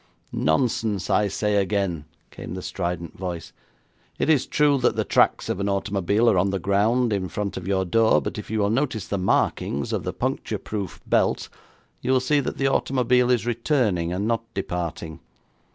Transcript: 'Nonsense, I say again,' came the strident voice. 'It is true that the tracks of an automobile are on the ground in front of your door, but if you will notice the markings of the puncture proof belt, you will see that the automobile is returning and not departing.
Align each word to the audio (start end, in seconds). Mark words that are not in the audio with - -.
'Nonsense, 0.31 1.11
I 1.11 1.27
say 1.27 1.57
again,' 1.57 2.05
came 2.31 2.55
the 2.55 2.63
strident 2.63 3.19
voice. 3.19 3.53
'It 4.17 4.31
is 4.31 4.47
true 4.47 4.79
that 4.79 4.95
the 4.95 5.03
tracks 5.03 5.47
of 5.47 5.59
an 5.59 5.69
automobile 5.69 6.27
are 6.27 6.39
on 6.39 6.49
the 6.49 6.57
ground 6.57 7.13
in 7.13 7.29
front 7.29 7.55
of 7.55 7.67
your 7.67 7.85
door, 7.85 8.19
but 8.19 8.39
if 8.39 8.49
you 8.49 8.61
will 8.61 8.71
notice 8.71 9.05
the 9.07 9.19
markings 9.19 9.93
of 9.93 10.01
the 10.03 10.11
puncture 10.11 10.57
proof 10.57 10.99
belt, 11.05 11.49
you 12.01 12.11
will 12.11 12.19
see 12.19 12.39
that 12.39 12.57
the 12.57 12.65
automobile 12.65 13.29
is 13.29 13.45
returning 13.45 14.11
and 14.11 14.27
not 14.27 14.41
departing. 14.55 15.19